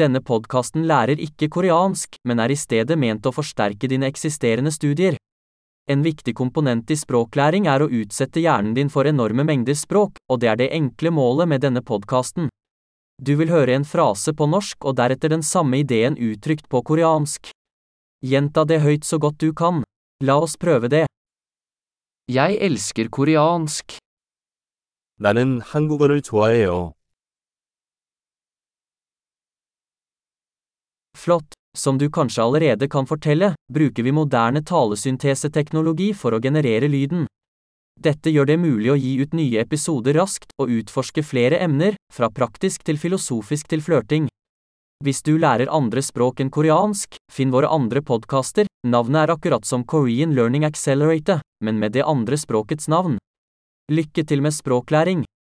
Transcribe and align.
Denne 0.00 0.21
podkasten 0.23 0.85
lærer 0.87 1.19
ikke 1.19 1.49
koreansk, 1.51 2.15
men 2.23 2.39
er 2.39 2.53
i 2.53 2.55
stedet 2.55 2.97
ment 2.97 3.27
å 3.27 3.33
forsterke 3.35 3.89
dine 3.91 4.07
eksisterende 4.07 4.71
studier. 4.71 5.17
En 5.89 6.03
viktig 6.05 6.33
komponent 6.37 6.91
i 6.91 6.95
språklæring 6.95 7.67
er 7.67 7.83
å 7.83 7.89
utsette 7.91 8.39
hjernen 8.39 8.73
din 8.77 8.89
for 8.89 9.09
enorme 9.09 9.43
mengder 9.43 9.75
språk, 9.75 10.19
og 10.31 10.39
det 10.39 10.49
er 10.49 10.59
det 10.61 10.69
enkle 10.71 11.11
målet 11.11 11.49
med 11.51 11.65
denne 11.65 11.83
podkasten. 11.83 12.47
Du 13.21 13.35
vil 13.35 13.51
høre 13.51 13.75
en 13.75 13.85
frase 13.85 14.33
på 14.33 14.47
norsk 14.47 14.85
og 14.87 14.95
deretter 14.97 15.33
den 15.35 15.43
samme 15.43 15.81
ideen 15.83 16.15
uttrykt 16.15 16.69
på 16.71 16.81
koreansk. 16.87 17.51
Gjenta 18.23 18.63
det 18.65 18.79
høyt 18.85 19.03
så 19.05 19.19
godt 19.19 19.41
du 19.43 19.51
kan. 19.53 19.83
La 20.23 20.37
oss 20.39 20.55
prøve 20.57 20.87
det. 20.89 21.05
Jeg 22.31 22.57
elsker 22.61 23.09
koreansk. 23.09 23.99
나는 25.21 25.61
한국어를 25.61 26.19
좋아해요. 26.23 26.95
Flott. 31.21 31.53
Som 31.77 31.97
du 31.97 32.09
kanskje 32.09 32.43
allerede 32.43 32.87
kan 32.89 33.05
fortelle, 33.07 33.53
bruker 33.73 34.03
vi 34.03 34.11
moderne 34.11 34.63
talesynteseteknologi 34.65 36.13
for 36.17 36.33
å 36.33 36.39
generere 36.41 36.89
lyden. 36.89 37.27
Dette 38.01 38.33
gjør 38.33 38.49
det 38.49 38.57
mulig 38.57 38.89
å 38.89 38.97
gi 38.97 39.11
ut 39.21 39.35
nye 39.37 39.61
episoder 39.61 40.17
raskt 40.17 40.55
og 40.57 40.73
utforske 40.73 41.21
flere 41.21 41.59
emner, 41.61 41.93
fra 42.11 42.31
praktisk 42.33 42.81
til 42.87 42.97
filosofisk 42.97 43.69
til 43.69 43.85
flørting. 43.85 44.27
Hvis 45.05 45.21
du 45.21 45.35
lærer 45.37 45.69
andre 45.69 46.01
språk 46.01 46.41
enn 46.41 46.49
koreansk, 46.49 47.21
finn 47.31 47.53
våre 47.53 47.69
andre 47.69 48.01
podkaster, 48.01 48.65
navnet 48.87 49.21
er 49.21 49.35
akkurat 49.35 49.65
som 49.65 49.85
Korean 49.85 50.33
Learning 50.33 50.65
Accelerator, 50.65 51.45
men 51.61 51.77
med 51.77 51.93
det 51.93 52.01
andre 52.01 52.37
språkets 52.37 52.89
navn. 52.89 53.21
Lykke 53.93 54.25
til 54.25 54.41
med 54.41 54.57
språklæring! 54.57 55.25